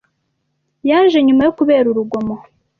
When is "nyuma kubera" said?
1.27-1.85